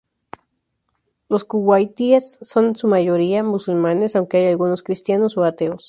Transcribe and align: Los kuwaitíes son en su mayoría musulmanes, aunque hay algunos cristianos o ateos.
Los 1.29 1.45
kuwaitíes 1.45 2.39
son 2.41 2.65
en 2.69 2.75
su 2.75 2.87
mayoría 2.87 3.43
musulmanes, 3.43 4.15
aunque 4.15 4.37
hay 4.37 4.47
algunos 4.47 4.81
cristianos 4.81 5.37
o 5.37 5.43
ateos. 5.43 5.79